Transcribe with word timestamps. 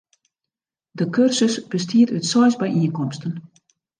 De 0.99 1.05
kursus 1.15 1.55
bestiet 1.73 2.13
út 2.17 2.25
seis 2.31 2.55
byienkomsten. 2.63 3.33